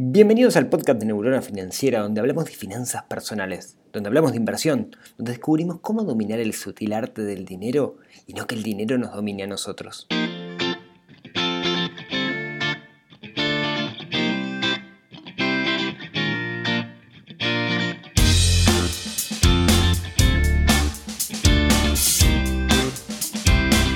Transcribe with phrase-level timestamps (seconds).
[0.00, 4.94] Bienvenidos al podcast de Neurona Financiera, donde hablamos de finanzas personales, donde hablamos de inversión,
[5.16, 9.12] donde descubrimos cómo dominar el sutil arte del dinero y no que el dinero nos
[9.12, 10.06] domine a nosotros.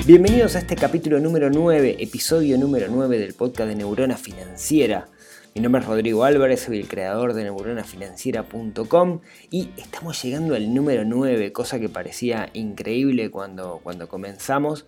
[0.05, 5.07] Bienvenidos a este capítulo número 9, episodio número 9 del podcast de Neurona Financiera.
[5.55, 9.19] Mi nombre es Rodrigo Álvarez, soy el creador de neuronafinanciera.com
[9.51, 14.87] y estamos llegando al número 9, cosa que parecía increíble cuando, cuando comenzamos.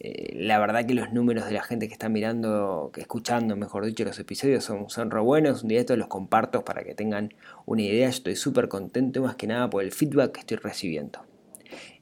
[0.00, 3.84] Eh, la verdad que los números de la gente que está mirando, que escuchando, mejor
[3.84, 5.62] dicho, los episodios son, son re buenos.
[5.62, 7.32] Un día estos los comparto para que tengan
[7.64, 8.08] una idea.
[8.08, 11.20] Estoy súper contento más que nada por el feedback que estoy recibiendo.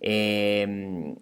[0.01, 1.15] Eh,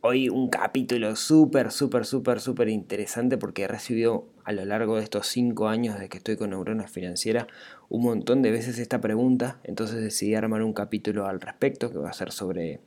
[0.00, 5.02] hoy un capítulo súper, súper, súper, súper interesante porque he recibido a lo largo de
[5.02, 7.46] estos cinco años de que estoy con Neuronas Financiera
[7.88, 9.60] un montón de veces esta pregunta.
[9.64, 12.80] Entonces decidí armar un capítulo al respecto que va a ser sobre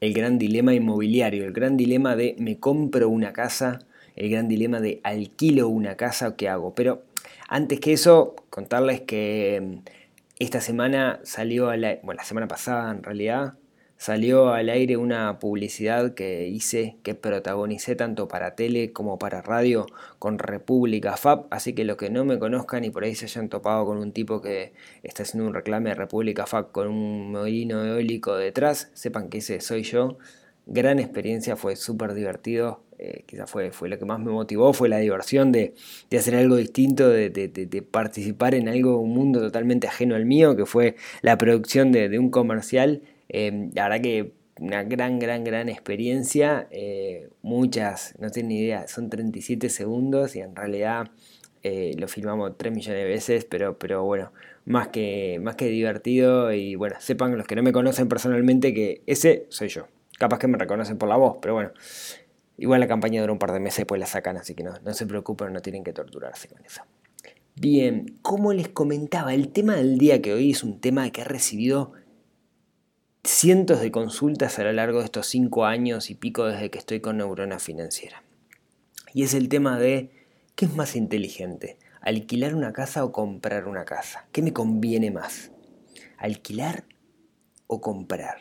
[0.00, 3.80] el gran dilema inmobiliario, el gran dilema de me compro una casa,
[4.14, 6.74] el gran dilema de alquilo una casa o qué hago.
[6.74, 7.02] Pero
[7.48, 9.80] antes que eso, contarles que
[10.38, 13.54] esta semana salió, a la, bueno, la semana pasada en realidad,
[13.96, 19.86] salió al aire una publicidad que hice, que protagonicé tanto para tele como para radio
[20.18, 23.48] con República FAB, así que los que no me conozcan y por ahí se hayan
[23.48, 24.72] topado con un tipo que
[25.02, 29.60] está haciendo un reclame de República FAB con un molino eólico detrás, sepan que ese
[29.60, 30.18] soy yo.
[30.68, 34.88] Gran experiencia, fue súper divertido, eh, quizás fue, fue lo que más me motivó, fue
[34.88, 35.74] la diversión de,
[36.16, 40.96] hacer algo distinto, de, participar en algo, un mundo totalmente ajeno al mío, que fue
[41.22, 46.66] la producción de un comercial Em, la verdad que una gran, gran, gran experiencia.
[46.70, 51.10] Eh, muchas, no tienen ni idea, son 37 segundos y en realidad
[51.62, 54.32] eh, lo filmamos 3 millones de veces, pero, pero bueno,
[54.64, 56.52] más que, más que divertido.
[56.52, 59.86] Y bueno, sepan los que no me conocen personalmente que ese soy yo.
[60.18, 61.70] Capaz que me reconocen por la voz, pero bueno.
[62.58, 64.94] Igual la campaña dura un par de meses, después la sacan, así que no, no
[64.94, 66.80] se preocupen, no tienen que torturarse con eso.
[67.54, 71.24] Bien, como les comentaba, el tema del día que hoy es un tema que ha
[71.24, 71.92] recibido
[73.26, 77.00] cientos de consultas a lo largo de estos cinco años y pico desde que estoy
[77.00, 78.22] con Neurona Financiera.
[79.12, 80.10] Y es el tema de,
[80.54, 81.78] ¿qué es más inteligente?
[82.00, 84.26] ¿Alquilar una casa o comprar una casa?
[84.30, 85.50] ¿Qué me conviene más?
[86.18, 86.84] ¿Alquilar
[87.66, 88.38] o comprar?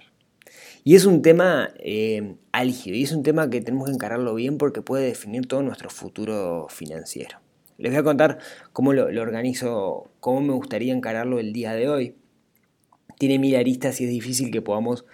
[0.84, 4.60] Y es un tema eh, álgido y es un tema que tenemos que encararlo bien
[4.60, 7.40] porque puede definir todo nuestro futuro financiero.
[7.78, 8.38] Les voy a contar
[8.72, 12.16] cómo lo organizo, cómo me gustaría encararlo el día de hoy
[13.18, 15.06] tiene mil aristas y es difícil que podamos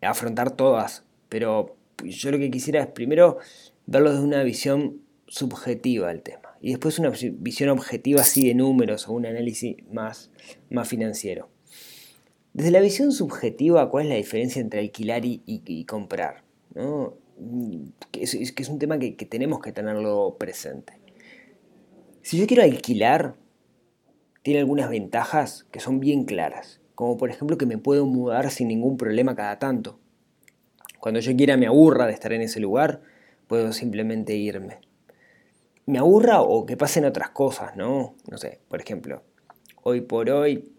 [0.00, 1.04] afrontar todas.
[1.28, 3.38] Pero yo lo que quisiera es primero
[3.86, 9.08] verlo desde una visión subjetiva del tema y después una visión objetiva así de números
[9.08, 10.30] o un análisis más,
[10.68, 11.48] más financiero.
[12.52, 16.42] Desde la visión subjetiva, ¿cuál es la diferencia entre alquilar y, comprar?
[16.74, 17.14] ¿No?
[18.10, 20.94] Que, es, un tema que tenemos que tenerlo presente.
[22.22, 23.36] Si yo quiero alquilar,
[24.42, 28.68] tiene algunas ventajas que son bien claras como por ejemplo que me puedo mudar sin
[28.68, 29.98] ningún problema cada tanto.
[30.98, 33.00] Cuando yo quiera me aburra de estar en ese lugar,
[33.46, 34.80] puedo simplemente irme.
[35.86, 38.16] Me aburra o que pasen otras cosas, ¿no?
[38.30, 39.22] No sé, por ejemplo,
[39.82, 40.74] hoy por hoy,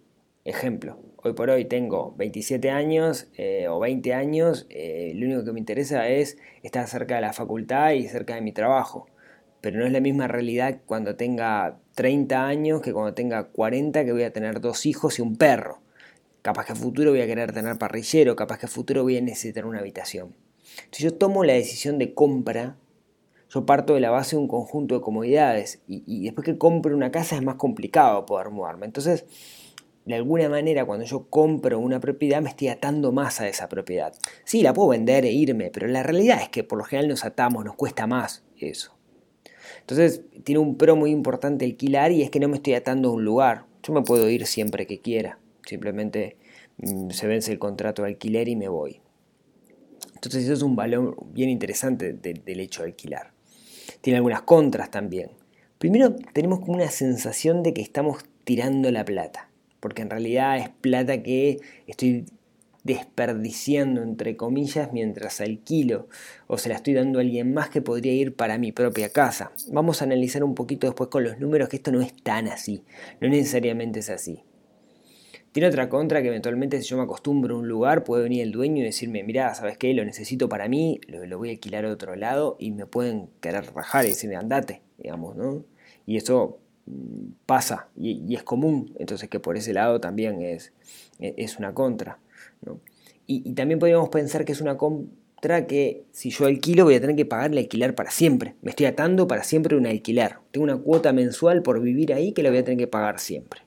[0.45, 5.53] ejemplo, hoy por hoy tengo 27 años eh, o 20 años, eh, lo único que
[5.53, 9.07] me interesa es estar cerca de la facultad y cerca de mi trabajo.
[9.59, 14.11] Pero no es la misma realidad cuando tenga 30 años que cuando tenga 40 que
[14.11, 15.81] voy a tener dos hijos y un perro.
[16.41, 19.21] Capaz que a futuro voy a querer tener parrillero, capaz que a futuro voy a
[19.21, 20.35] necesitar una habitación.
[20.91, 22.77] Si yo tomo la decisión de compra,
[23.49, 27.11] yo parto de la base de un conjunto de comodidades y, después que compro una
[27.11, 28.85] casa es más complicado poder mudarme.
[28.85, 29.25] Entonces,
[30.05, 34.13] de alguna manera, cuando yo compro una propiedad, me estoy atando más a esa propiedad.
[34.45, 37.25] Sí, la puedo vender e irme, pero la realidad es que por lo general nos
[37.25, 38.95] atamos, nos cuesta más eso.
[39.81, 43.11] Entonces, tiene un pro muy importante alquilar y es que no me estoy atando a
[43.11, 43.65] un lugar.
[43.83, 45.40] Yo me puedo ir siempre que quiera.
[45.65, 46.37] Simplemente
[46.77, 49.01] mm, se vence el contrato de alquiler y me voy.
[50.15, 53.31] Entonces eso es un valor bien interesante del hecho de alquilar.
[54.01, 55.31] Tiene algunas contras también.
[55.77, 59.49] Primero tenemos como una sensación de que estamos tirando la plata,
[59.79, 62.25] porque en realidad es plata que estoy
[62.83, 66.07] desperdiciando entre comillas mientras alquilo
[66.47, 69.51] o se la estoy dando a alguien más que podría ir para mi propia casa.
[69.71, 72.83] Vamos a analizar un poquito después con los números que esto no es tan así,
[73.19, 74.43] no necesariamente es así.
[75.51, 78.53] Tiene otra contra que eventualmente si yo me acostumbro a un lugar puede venir el
[78.53, 79.93] dueño y decirme, mira, ¿sabes qué?
[79.93, 83.65] Lo necesito para mí, lo, voy a alquilar a otro lado y me pueden querer
[83.73, 85.65] rajar y decirme, andate, digamos, ¿no?
[86.05, 86.59] Y eso
[87.45, 90.73] pasa y, es común, entonces que por ese lado también es,
[91.19, 92.19] es una contra.
[93.27, 97.15] Y, también podríamos pensar que es una contra que si yo alquilo voy a tener
[97.17, 98.55] que pagar el alquiler para siempre.
[98.61, 100.35] Me estoy atando para siempre un alquiler.
[100.51, 103.61] Tengo una cuota mensual por vivir ahí que la voy a tener que pagar siempre.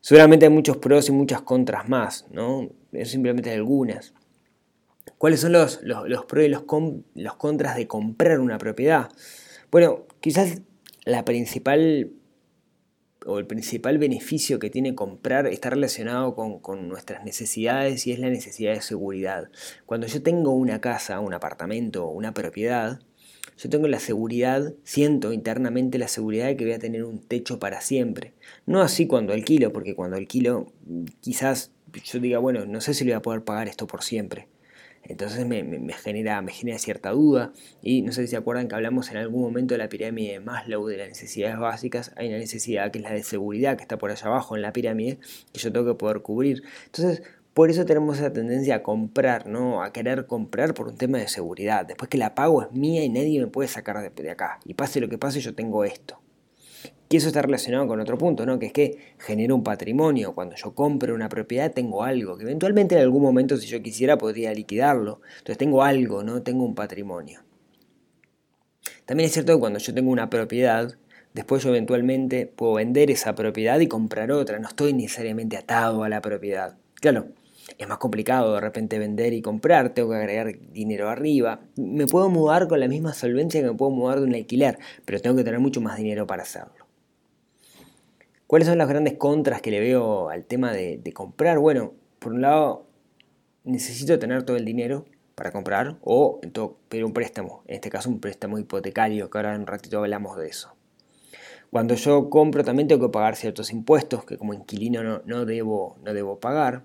[0.00, 2.70] Seguramente hay muchos pros y muchas contras más, ¿no?
[3.04, 4.14] Simplemente algunas.
[5.18, 6.64] ¿Cuáles son los, los, pros y los,
[7.14, 9.10] los contras de comprar una propiedad?
[9.70, 10.62] Bueno, quizás
[11.04, 12.12] la principal
[13.26, 18.30] o el principal beneficio que tiene comprar está relacionado con, nuestras necesidades y es la
[18.30, 19.50] necesidad de seguridad.
[19.86, 23.00] Cuando yo tengo una casa, un apartamento, una propiedad,
[23.60, 27.58] yo tengo la seguridad, siento internamente la seguridad de que voy a tener un techo
[27.58, 28.32] para siempre.
[28.64, 30.72] No así cuando alquilo, porque cuando alquilo
[31.20, 31.70] quizás
[32.02, 34.48] yo diga, bueno, no sé si le voy a poder pagar esto por siempre.
[35.02, 37.52] Entonces me, genera, me genera cierta duda.
[37.82, 40.40] Y no sé si se acuerdan que hablamos en algún momento de la pirámide de
[40.40, 42.12] Maslow de las necesidades básicas.
[42.16, 44.72] Hay una necesidad que es la de seguridad, que está por allá abajo en la
[44.72, 45.18] pirámide,
[45.52, 46.62] que yo tengo que poder cubrir.
[46.86, 47.22] Entonces,
[47.60, 49.82] por eso tenemos esa tendencia a comprar, ¿no?
[49.82, 51.84] A querer comprar por un tema de seguridad.
[51.84, 54.60] Después que la pago es mía y nadie me puede sacar de, acá.
[54.64, 56.22] Y pase lo que pase, yo tengo esto.
[57.10, 58.58] Y eso está relacionado con otro punto, ¿no?
[58.58, 60.34] que es que genera un patrimonio.
[60.34, 64.16] Cuando yo compro una propiedad tengo algo, que eventualmente en algún momento si yo quisiera
[64.16, 65.20] podría liquidarlo.
[65.32, 66.40] Entonces tengo algo, ¿no?
[66.40, 67.42] tengo un patrimonio.
[69.04, 70.96] También es cierto que cuando yo tengo una propiedad,
[71.34, 74.58] después yo eventualmente puedo vender esa propiedad y comprar otra.
[74.60, 76.78] No estoy necesariamente atado a la propiedad.
[76.94, 77.26] Claro,
[77.78, 81.60] es más complicado de repente vender y comprar, tengo que agregar dinero arriba.
[81.76, 85.20] Me puedo mudar con la misma solvencia que me puedo mudar de un alquiler, pero
[85.20, 86.86] tengo que tener mucho más dinero para hacerlo.
[88.46, 91.60] ¿Cuáles son las grandes contras que le veo al tema de, comprar?
[91.60, 92.86] Bueno, por un lado,
[93.62, 95.04] necesito tener todo el dinero
[95.36, 96.40] para comprar o
[96.88, 100.36] pedir un préstamo, en este caso un préstamo hipotecario, que ahora en un ratito hablamos
[100.36, 100.74] de eso.
[101.70, 105.96] Cuando yo compro también tengo que pagar ciertos impuestos que como inquilino no, no, debo,
[106.02, 106.82] no debo pagar.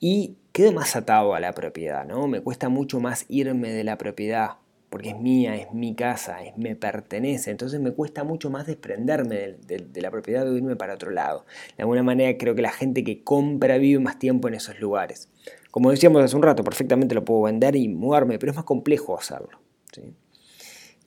[0.00, 2.26] Y quedo más atado a la propiedad, ¿no?
[2.26, 4.56] Me cuesta mucho más irme de la propiedad
[4.90, 9.56] porque es mía, es mi casa, es, me pertenece, entonces me cuesta mucho más desprenderme
[9.66, 11.46] de, la propiedad o irme para otro lado.
[11.76, 15.28] De alguna manera creo que la gente que compra vive más tiempo en esos lugares.
[15.70, 19.16] Como decíamos hace un rato, perfectamente lo puedo vender y mudarme, pero es más complejo
[19.16, 19.60] hacerlo.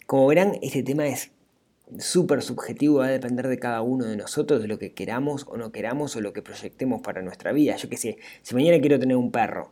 [0.07, 1.31] Como verán, este tema es
[1.99, 5.57] súper subjetivo, va a depender de cada uno de nosotros, de lo que queramos o
[5.57, 7.75] no queramos o lo que proyectemos para nuestra vida.
[7.75, 9.71] Yo qué sé, si mañana quiero tener un perro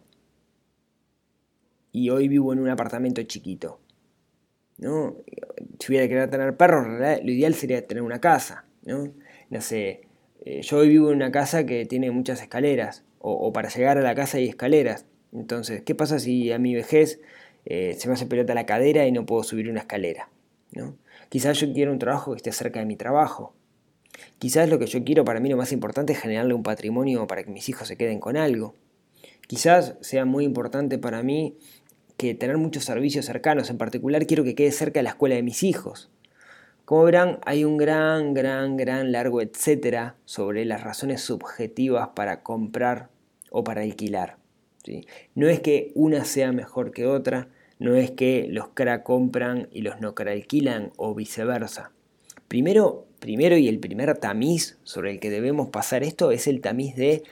[1.92, 3.80] y hoy vivo en un apartamento chiquito,
[4.78, 5.18] ¿no?
[5.80, 9.14] Si hubiera querido tener perros, lo ideal sería tener una casa, ¿no?
[9.50, 10.08] No sé,
[10.46, 14.02] eh, yo hoy vivo en una casa que tiene muchas escaleras, o, para llegar a
[14.02, 15.06] la casa hay escaleras.
[15.32, 17.22] Entonces, ¿qué pasa si a mi vejez
[17.66, 20.30] eh, se me hace pelota la cadera y no puedo subir una escalera?
[20.72, 20.98] ¿no?
[21.31, 23.54] Quizás yo quiero un trabajo que esté cerca de mi trabajo.
[24.38, 27.45] Quizás lo que yo quiero para mí lo más importante es generarle un patrimonio para
[27.45, 28.75] que mis hijos se queden con algo.
[29.48, 31.57] Quizás sea muy importante para mí
[32.18, 33.69] que tener muchos servicios cercanos.
[33.69, 36.10] En particular quiero que quede cerca de la escuela de mis hijos.
[36.83, 43.07] Como verán, hay un gran, gran, gran largo etcétera sobre las razones subjetivas para comprar
[43.51, 44.36] o para alquilar.
[44.84, 45.07] ¿sí?
[45.34, 47.48] No es que una sea mejor que otra,
[47.81, 51.92] no es que los CRA compran y los no CRA alquilan o viceversa.
[52.48, 56.96] Primero, primero y el primer tamiz sobre el que debemos pasar esto es el tamiz
[56.96, 57.24] de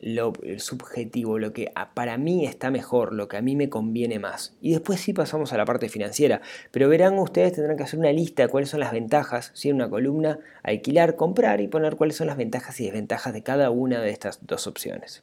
[0.00, 4.56] lo subjetivo, lo que para mí está mejor, lo que a mí me conviene más.
[4.60, 6.40] Y después sí pasamos a la parte financiera.
[6.72, 9.76] Pero verán, ustedes tendrán que hacer una lista de cuáles son las ventajas, si en
[9.76, 14.00] una columna, alquilar, comprar y poner cuáles son las ventajas y desventajas de cada una
[14.00, 15.22] de estas dos opciones.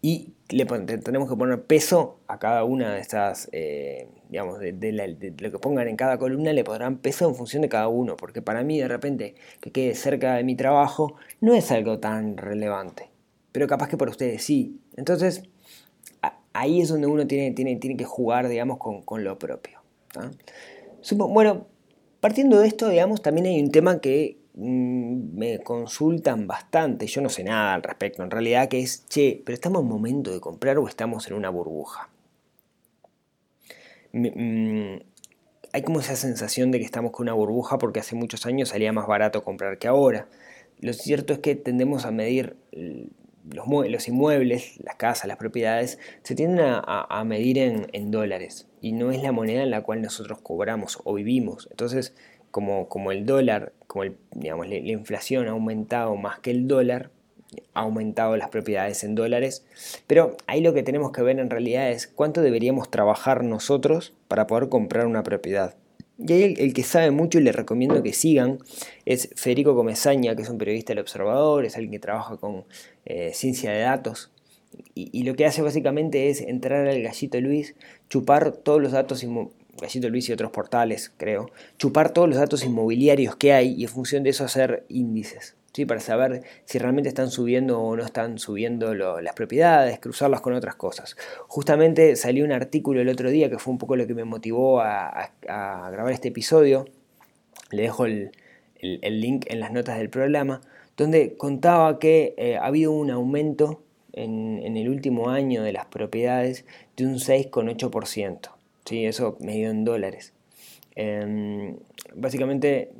[0.00, 5.50] Y le tenemos que poner peso a cada una de estas, eh, digamos, de, lo
[5.50, 8.62] que pongan en cada columna, le pondrán peso en función de cada uno, porque para
[8.62, 13.10] mí de repente que quede cerca de mi trabajo no es algo tan relevante
[13.52, 14.80] pero capaz que para ustedes sí.
[14.96, 15.42] Entonces,
[16.52, 19.80] ahí es donde uno tiene, tiene, tiene que jugar, digamos, con, lo propio.
[21.10, 21.66] Bueno,
[22.20, 27.44] partiendo de esto, digamos, también hay un tema que me consultan bastante, yo no sé
[27.44, 30.88] nada al respecto, en realidad, que es, che, pero estamos en momento de comprar o
[30.88, 32.10] estamos en una burbuja.
[34.12, 34.96] Mm,
[35.72, 38.92] hay como esa sensación de que estamos con una burbuja porque hace muchos años salía
[38.92, 40.28] más barato comprar que ahora.
[40.80, 42.56] Lo cierto es que tendemos a medir
[43.52, 49.22] los, inmuebles, las casas, las propiedades, se tienden a, medir en, dólares y no es
[49.22, 51.68] la moneda en la cual nosotros cobramos o vivimos.
[51.70, 52.14] Entonces,
[52.50, 57.10] como, como el dólar, como digamos, la, inflación ha aumentado más que el dólar,
[57.74, 59.64] ha aumentado las propiedades en dólares,
[60.06, 64.46] pero ahí lo que tenemos que ver en realidad es cuánto deberíamos trabajar nosotros para
[64.46, 65.74] poder comprar una propiedad.
[66.18, 68.58] Y ahí el, que sabe mucho y le recomiendo que sigan
[69.06, 72.64] es Federico Comezaña, que es un periodista del Observador, es alguien que trabaja con
[73.04, 74.32] eh, ciencia de datos.
[74.94, 77.74] Y, lo que hace básicamente es entrar al Gallito Luis,
[78.10, 79.24] chupar todos los datos,
[79.80, 83.88] Gallito Luis y otros portales, creo, chupar todos los datos inmobiliarios que hay y en
[83.88, 88.94] función de eso hacer índices para saber si realmente están subiendo o no están subiendo
[88.94, 91.16] las propiedades, cruzarlas con otras cosas.
[91.46, 94.80] Justamente salió un artículo el otro día que fue un poco lo que me motivó
[94.80, 96.86] a, grabar este episodio.
[97.70, 98.32] Le dejo el,
[98.80, 100.60] link en las notas del programa,
[100.96, 103.82] donde contaba que eh, ha habido un aumento
[104.12, 106.64] en, en, el último año de las propiedades
[106.96, 108.57] de un 6,8%.
[108.88, 109.04] ¿Sí?
[109.04, 110.32] Eso medido en dólares.
[111.00, 111.76] Em,
[112.16, 112.90] básicamente,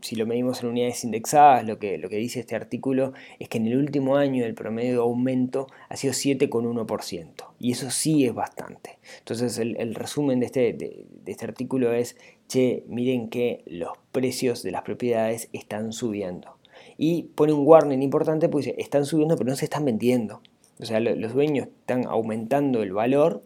[0.00, 3.58] si lo medimos en unidades indexadas, lo que, lo que dice este artículo es que
[3.58, 7.52] en el último año el promedio de aumento ha sido 7,1%.
[7.58, 8.98] Y eso sí es bastante.
[9.18, 12.16] Entonces el, resumen de este, de, este artículo es,
[12.48, 16.56] che, miren que los precios de las propiedades están subiendo.
[16.96, 20.40] Y pone un warning importante, pues están subiendo pero no se están vendiendo.
[20.80, 23.42] O sea, los dueños están aumentando el valor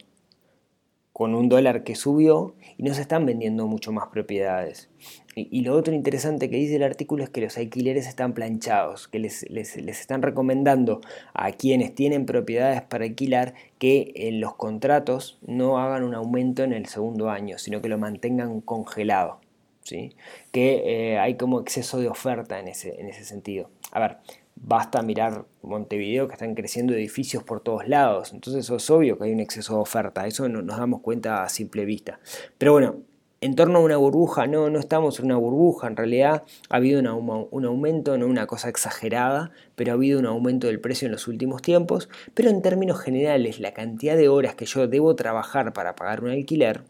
[1.19, 4.89] con un dólar que subió y no se están vendiendo mucho más propiedades.
[5.35, 9.19] Y, lo otro interesante que dice el artículo es que los alquileres están planchados, que
[9.19, 11.01] les, están recomendando
[11.35, 16.73] a quienes tienen propiedades para alquilar que en los contratos no hagan un aumento en
[16.73, 19.41] el segundo año, sino que lo mantengan congelado.
[19.83, 20.15] ¿sí?
[20.53, 23.71] Que eh, hay como exceso de oferta en ese, en ese sentido.
[23.91, 24.19] A ver,
[24.61, 28.33] Basta mirar Montevideo que están creciendo edificios por todos lados.
[28.33, 30.27] Entonces eso es obvio que hay un exceso de oferta.
[30.27, 32.19] Eso no, nos damos cuenta a simple vista.
[32.59, 32.97] Pero bueno,
[33.41, 35.87] en torno a una burbuja, no, no estamos en una burbuja.
[35.87, 40.67] En realidad ha habido un aumento, no una cosa exagerada, pero ha habido un aumento
[40.67, 42.09] del precio en los últimos tiempos.
[42.35, 46.31] Pero en términos generales, la cantidad de horas que yo debo trabajar para pagar un
[46.31, 46.83] alquiler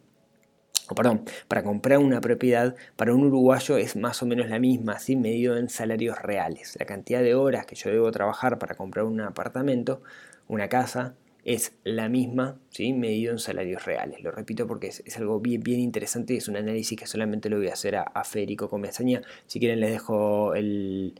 [0.88, 4.95] o perdón, para comprar una propiedad para un uruguayo es más o menos la misma,
[4.95, 6.76] así medido en salarios reales.
[6.78, 10.02] La cantidad de horas que yo debo trabajar para comprar un apartamento,
[10.49, 11.14] una casa,
[11.45, 12.92] es la misma, ¿sí?
[12.92, 14.23] medido en salarios reales.
[14.23, 17.57] Lo repito porque es, algo bien, bien interesante y es un análisis que solamente lo
[17.57, 19.23] voy a hacer a, Federico Comesaña.
[19.47, 21.12] Si quieren les dejo em,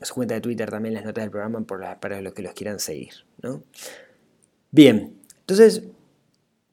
[0.00, 3.14] su cuenta de Twitter también las notas del programa para los que los quieran seguir.
[3.42, 3.62] ¿no?
[4.70, 5.82] Bien, entonces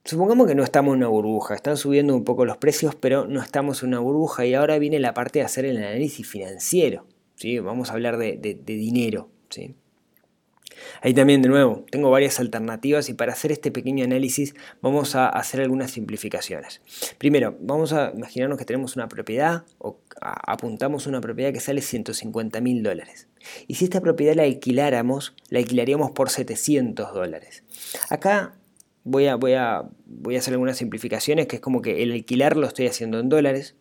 [0.09, 3.43] Supongamos que no estamos en una burbuja, están subiendo un poco los precios, pero no
[3.43, 7.05] estamos en una burbuja y ahora viene la parte de hacer el análisis financiero.
[7.35, 7.59] ¿sí?
[7.59, 8.35] Vamos a hablar de,
[8.65, 9.29] dinero.
[9.51, 9.75] ¿sí?
[11.03, 15.29] Ahí también, de nuevo, tengo varias alternativas y para hacer este pequeño análisis vamos a
[15.29, 16.81] hacer algunas simplificaciones.
[17.19, 22.61] Primero, vamos a imaginarnos que tenemos una propiedad o apuntamos una propiedad que sale 150
[22.61, 23.27] mil dólares.
[23.67, 27.63] Y si esta propiedad la alquiláramos, la alquilaríamos por 700 dólares.
[28.09, 28.55] Acá
[29.03, 32.58] voy a, voy, a, voy a hacer algunas simplificaciones, que es como que el alquilar
[32.58, 33.75] lo estoy haciendo en dólares,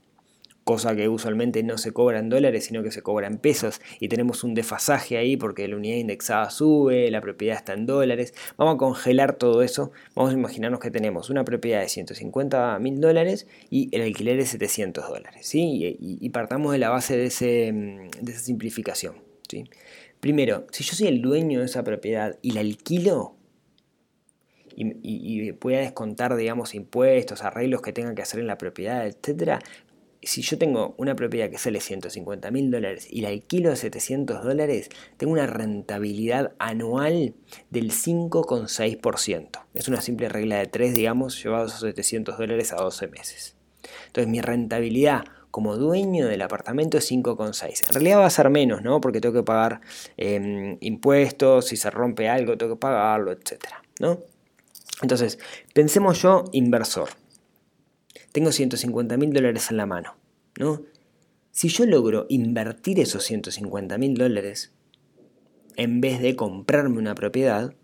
[0.68, 4.08] cosa que usualmente no se cobra en dólares, sino que se cobra en pesos, y
[4.08, 8.34] tenemos un desfasaje ahí porque la unidad indexada sube, la propiedad está en dólares.
[8.58, 13.00] Vamos a congelar todo eso, vamos a imaginarnos que tenemos una propiedad de 150 mil
[13.00, 15.96] dólares y el alquiler es 700 dólares, ¿sí?
[15.98, 17.72] Y, partamos de la base de, ese,
[18.20, 19.14] de esa simplificación,
[19.48, 19.64] ¿sí?
[20.20, 23.37] Primero, si yo soy el dueño de esa propiedad y la alquilo,
[24.76, 29.60] y, pueda descontar, digamos, impuestos, arreglos que tenga que hacer en la propiedad, etcétera,
[30.22, 34.42] si yo tengo una propiedad que sale 150 mil dólares y la alquilo a 700
[34.42, 37.34] dólares, tengo una rentabilidad anual
[37.70, 39.60] del 5,6%.
[39.74, 43.56] Es una simple regla de 3, digamos, llevados a 700 dólares a 12 meses.
[44.06, 47.86] Entonces mi rentabilidad como dueño del apartamento es 5,6.
[47.86, 49.00] En realidad va a ser menos, ¿no?
[49.00, 49.80] Porque tengo que pagar
[50.16, 54.18] em, impuestos, si se rompe algo tengo que pagarlo, etcétera, ¿no?
[55.02, 55.38] Entonces,
[55.74, 57.10] pensemos yo, inversor.
[58.32, 60.16] Tengo 150 mil dólares en la mano,
[60.58, 60.82] ¿no?
[61.50, 64.72] Si yo logro invertir esos 150 mil dólares
[65.76, 67.74] en vez de comprarme una propiedad,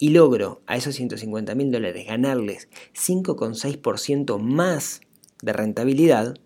[0.00, 5.02] y logro a esos 150 mil dólares ganarles 5,6% más
[5.42, 6.36] de rentabilidad,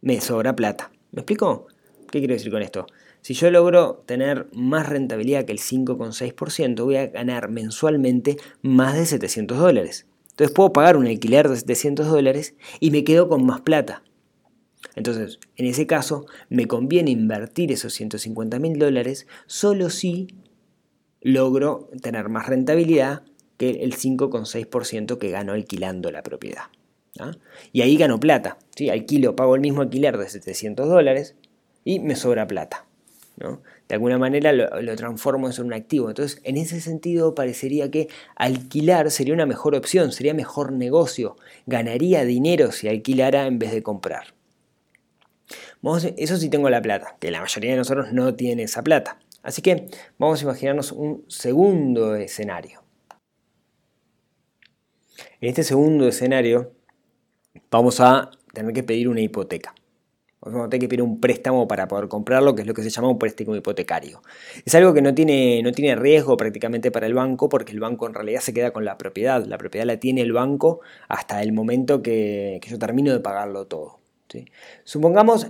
[0.00, 0.90] me sobra plata.
[1.12, 1.66] ¿Me explico?
[2.10, 2.86] ¿Qué quiero decir con esto?
[3.22, 9.06] Si yo logro tener más rentabilidad que el 5,6%, voy a ganar mensualmente más de
[9.06, 10.06] 700 dólares.
[10.30, 14.02] Entonces puedo pagar un alquiler de 700 dólares y me quedo con más plata.
[14.96, 20.28] Entonces, en ese caso, me conviene invertir esos 150 mil dólares solo si
[21.20, 23.22] logro tener más rentabilidad
[23.58, 26.64] que el 5,6% que gano alquilando la propiedad.
[27.18, 27.32] ¿ah?
[27.72, 28.58] Y ahí gano plata.
[28.74, 28.88] ¿sí?
[28.88, 31.36] Alquilo, pago el mismo alquiler de 700 dólares
[31.84, 32.86] y me sobra plata.
[33.88, 36.08] De alguna manera lo, transformo en un activo.
[36.08, 41.36] Entonces, en ese sentido, parecería que alquilar sería una mejor opción, sería mejor negocio.
[41.66, 44.34] Ganaría dinero si alquilara en vez de comprar.
[46.16, 49.18] eso sí tengo la plata, que la mayoría de nosotros no tiene esa plata.
[49.42, 49.86] Así que
[50.18, 52.82] vamos a imaginarnos un segundo escenario.
[55.40, 56.72] En este segundo escenario
[57.70, 59.74] vamos a tener que pedir una hipoteca.
[60.42, 63.10] Vamos a que pedir un préstamo para poder comprarlo, que es lo que se llama
[63.10, 64.22] un préstamo hipotecario.
[64.64, 68.06] Es algo que no tiene, no tiene riesgo prácticamente para el banco, porque el banco
[68.06, 69.44] en realidad se queda con la propiedad.
[69.44, 74.00] La propiedad la tiene el banco hasta el momento que, yo termino de pagarlo todo.
[74.84, 75.48] Supongamos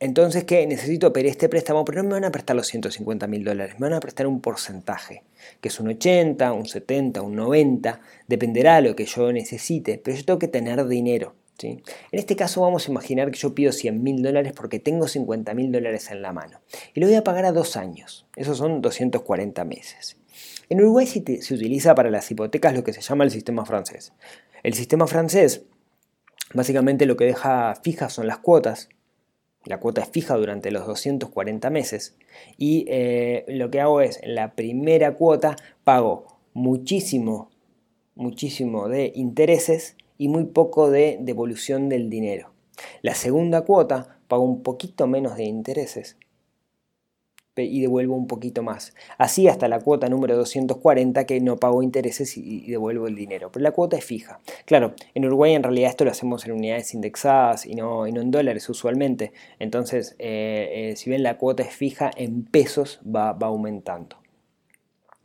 [0.00, 3.44] entonces que necesito pedir este préstamo, pero no me van a prestar los 150 mil
[3.44, 5.24] dólares, me van a prestar un porcentaje,
[5.60, 10.16] que es un 80, un 70, un 90, dependerá de lo que yo necesite, pero
[10.16, 11.34] yo tengo que tener dinero.
[11.66, 15.54] En este caso vamos a imaginar que yo pido 100 mil dólares porque tengo 50
[15.54, 16.60] mil dólares en la mano.
[16.94, 20.16] Y lo voy a pagar a dos años, esos son 240 meses.
[20.68, 21.20] En Uruguay se,
[21.54, 24.12] utiliza para las hipotecas lo que se llama el sistema francés.
[24.62, 25.62] El sistema francés
[26.54, 28.88] básicamente lo que deja fijas son las cuotas,
[29.64, 32.16] la cuota es fija durante los 240 meses.
[32.56, 37.50] Y eh, lo que hago es en la primera cuota pago muchísimo,
[38.14, 42.50] muchísimo de intereses y muy poco de devolución del dinero.
[43.02, 46.16] La segunda cuota pago un poquito menos de intereses
[47.64, 48.94] y devuelvo un poquito más.
[49.16, 53.50] Así hasta la cuota número 240 que no pago intereses y devuelvo el dinero.
[53.52, 54.40] Pero la cuota es fija.
[54.64, 58.68] Claro, en Uruguay en realidad esto lo hacemos en unidades indexadas y no, en dólares
[58.68, 59.32] usualmente.
[59.58, 64.16] Entonces, eh, eh, si bien la cuota es fija, en pesos va, va aumentando.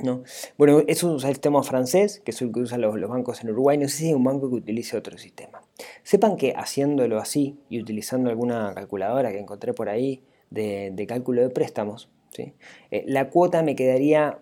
[0.03, 0.22] ¿No?
[0.57, 3.77] Bueno, eso es un sistema francés, que es el que usan los, bancos en Uruguay.
[3.77, 5.63] No sé si hay un banco que utilice otro sistema.
[6.03, 11.50] Sepan que haciéndolo así y utilizando alguna calculadora que encontré por ahí de, cálculo de
[11.50, 12.10] préstamos.
[12.38, 12.53] Eh,
[13.07, 14.39] la cuota me quedaría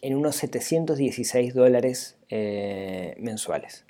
[0.00, 3.84] en unos 716 dólares eh, mensuales.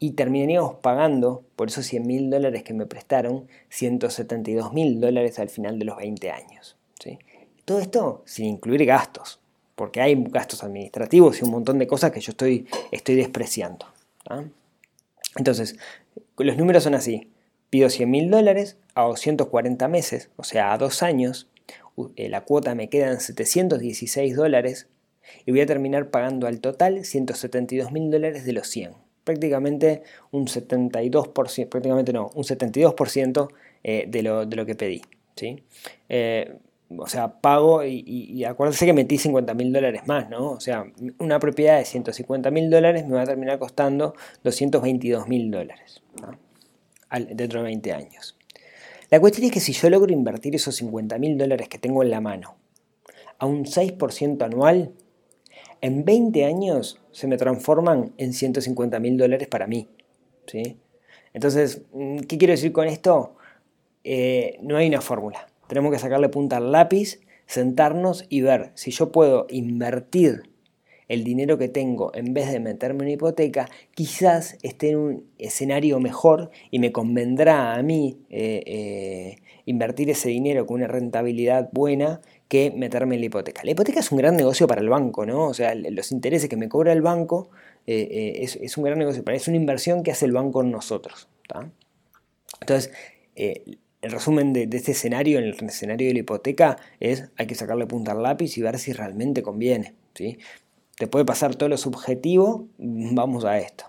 [0.00, 5.50] Y terminaríamos pagando, por esos 100 mil dólares que me prestaron, 172 mil dólares al
[5.50, 6.76] final de los 20 años.
[7.64, 9.40] Todo esto sin incluir gastos
[9.74, 13.86] porque hay gastos administrativos y un montón de cosas que yo estoy, estoy despreciando.
[15.36, 15.76] Entonces,
[16.38, 17.30] los números son así.
[17.70, 21.48] Pido 100 mil dólares a 240 meses, o sea, a dos años.
[22.16, 24.88] Eh, la cuota me queda en 716 dólares
[25.46, 28.92] y voy a terminar pagando al total 172 mil dólares de los 100.
[29.24, 33.48] Prácticamente un 72%, prácticamente no, un 72%
[33.82, 35.02] eh, de, lo, de, lo, que pedí.
[35.34, 35.62] ¿sí?
[36.08, 36.54] Eh,
[36.96, 40.52] o sea, pago y, y, que metí 50 mil dólares más, ¿no?
[40.52, 40.86] O sea,
[41.18, 46.02] una propiedad de 150 mil dólares me va a terminar costando 222 mil dólares
[47.30, 48.36] dentro de 20 años.
[49.10, 52.10] La cuestión es que si yo logro invertir esos 50 mil dólares que tengo en
[52.10, 52.56] la mano
[53.38, 54.92] a un 6% anual,
[55.80, 59.88] en 20 años se me transforman en 150 mil dólares para mí.
[60.46, 60.78] ¿sí?
[61.32, 61.82] Entonces,
[62.28, 63.36] ¿qué quiero decir con esto?
[64.02, 65.46] Eh, no hay una fórmula.
[65.74, 70.48] Tenemos que sacarle punta al lápiz, sentarnos y ver si yo puedo invertir
[71.08, 75.24] el dinero que tengo en vez de meterme en una hipoteca, quizás esté en un
[75.36, 81.70] escenario mejor y me convendrá a mí eh, eh, invertir ese dinero con una rentabilidad
[81.72, 83.64] buena que meterme en la hipoteca.
[83.64, 85.48] La hipoteca es un gran negocio para el banco, ¿no?
[85.48, 87.50] O sea, los intereses que me cobra el banco
[87.88, 91.26] eh, es, un gran negocio, es una inversión que hace el banco en nosotros.
[92.60, 92.92] Entonces,
[94.04, 97.86] el resumen de, este escenario, en el escenario de la hipoteca, es hay que sacarle
[97.86, 99.94] punta al lápiz y ver si realmente conviene.
[100.12, 100.38] ¿sí?
[100.96, 103.86] Te puede pasar todo lo subjetivo, vamos a esto.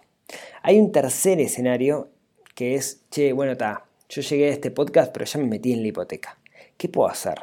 [0.63, 2.09] Hay un tercer escenario
[2.55, 5.81] que es, che, bueno, está, yo llegué a este podcast, pero ya me metí en
[5.81, 6.39] la hipoteca.
[6.77, 7.35] ¿Qué puedo hacer?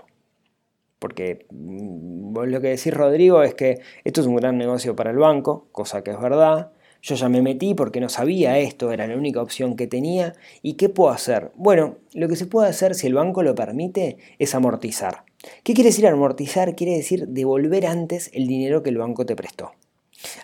[0.99, 5.19] Porque mm, lo que decís, Rodrigo, es que esto es un gran negocio para el
[5.19, 6.73] banco, cosa que es verdad.
[7.03, 10.35] Yo ya me metí porque no sabía esto, era la única opción que tenía.
[10.63, 11.51] ¿Y qué puedo hacer?
[11.57, 15.25] Bueno, lo que se puede hacer si el banco lo permite es amortizar.
[15.65, 16.77] ¿Qué quiere decir amortizar?
[16.77, 19.73] Quiere decir devolver antes el dinero que el banco te prestó.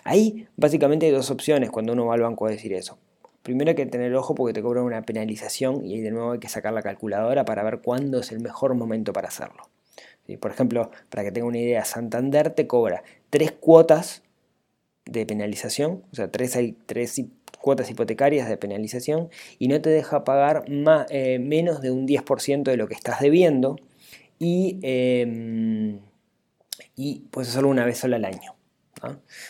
[0.03, 2.97] Ahí básicamente hay dos opciones cuando uno va al banco a decir eso.
[3.41, 6.49] Primero hay que tener ojo porque te cobran una penalización y de nuevo hay que
[6.49, 9.69] sacar la calculadora para ver cuándo es el mejor momento para hacerlo.
[10.41, 14.23] Por ejemplo, para que tenga una idea, Santander te cobra tres cuotas
[15.11, 17.21] de penalización, o sea, tres, tres
[17.59, 22.63] cuotas hipotecarias de penalización y no te deja pagar más, eh, menos de un 10%
[22.63, 23.77] de lo que estás debiendo
[24.37, 25.99] y, eh,
[26.95, 28.55] y puedes hacerlo una vez sola al año.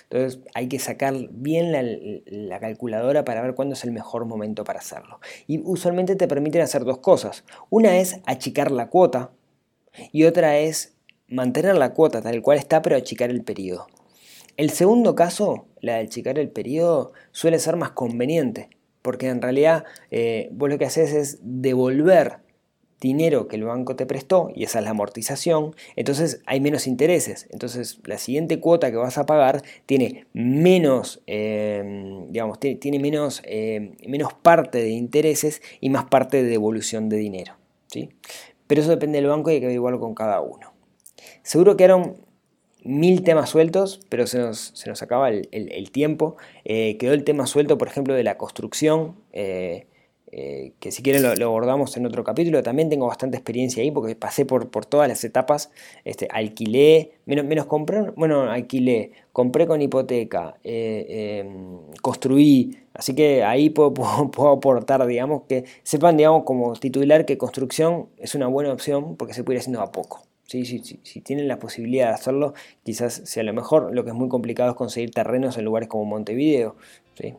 [0.03, 4.63] Entonces hay que sacar bien la, la, calculadora para ver cuándo es el mejor momento
[4.63, 5.19] para hacerlo.
[5.47, 7.43] Y usualmente te permiten hacer dos cosas.
[7.71, 9.31] Una es achicar la cuota
[10.11, 10.93] y otra es
[11.27, 13.87] mantener la cuota tal cual está pero achicar el periodo.
[14.59, 18.69] El segundo caso, la de achicar el periodo, suele ser más conveniente,
[19.01, 22.39] porque en realidad eh, vos lo que haces es devolver
[22.99, 27.47] dinero que el banco te prestó, y esa es la amortización, entonces hay menos intereses.
[27.51, 33.95] Entonces la siguiente cuota que vas a pagar tiene menos, eh, digamos, tiene, menos, eh,
[34.09, 37.53] menos parte de intereses y más parte de devolución de dinero.
[37.87, 38.09] ¿sí?
[38.67, 40.73] Pero eso depende del banco y hay que averiguarlo con cada uno.
[41.43, 42.15] Seguro que eran
[42.83, 46.37] mil temas sueltos, pero se nos, acaba el, tiempo.
[46.65, 49.15] Eh, quedó el tema suelto, por ejemplo, de la construcción.
[50.31, 52.61] Eh, que si quieren lo, abordamos en otro capítulo.
[52.61, 55.71] También tengo bastante experiencia ahí porque pasé por, por todas las etapas.
[56.05, 62.77] Este, alquilé, menos, menos compré, bueno, alquilé, compré con hipoteca, eh, em, construí.
[62.93, 68.35] Así que ahí puedo, puedo, aportar, digamos, que sepan, digamos, como titular que construcción es
[68.35, 70.28] una buena opción porque se puede ir haciendo a poco.
[70.49, 70.65] ¿Sí?
[70.65, 73.93] Si, tienen la posibilidad de hacerlo, quizás sea lo mejor.
[73.93, 76.75] Lo que es muy complicado es conseguir terrenos en lugares como Montevideo.
[77.13, 77.35] ¿sí?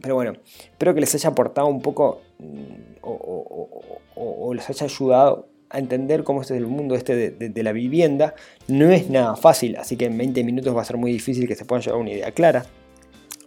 [0.00, 5.78] Pero bueno, espero que les haya aportado un poco mm, o, les haya ayudado a
[5.78, 8.34] entender cómo es el mundo este de, la vivienda.
[8.68, 11.56] No es nada fácil, así que en 20 minutos va a ser muy difícil que
[11.56, 12.66] se puedan llevar una idea clara.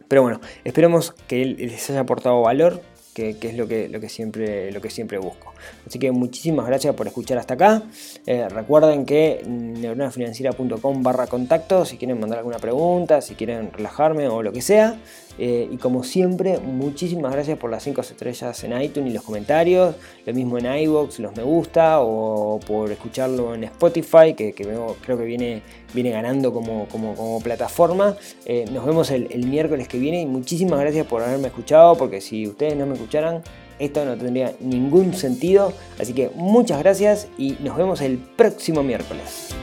[0.08, 2.82] Pero bueno, esperemos que les haya aportado valor,
[3.20, 5.54] que, es lo que, siempre, lo que siempre busco.
[5.86, 7.84] Así que muchísimas gracias por escuchar hasta acá.
[8.26, 14.42] Eh, recuerden que neuronafinanciera.com barra contacto si quieren mandar alguna pregunta, si quieren relajarme o
[14.42, 14.98] lo que sea.
[15.40, 19.96] Eh, y como siempre, muchísimas gracias por las 5 estrellas en iTunes y los comentarios.
[20.26, 25.24] Lo mismo en iBox, los me gusta, o por escucharlo en Spotify, que, creo que
[25.24, 25.62] viene,
[25.94, 28.18] viene ganando como, como, plataforma.
[28.46, 32.20] Eh, nos vemos el, el miércoles que viene y muchísimas gracias por haberme escuchado, porque
[32.20, 33.42] si ustedes no me escucharan,
[33.80, 35.72] esto no tendría ningún sentido.
[36.00, 39.56] Así que muchas gracias y nos vemos el próximo miércoles.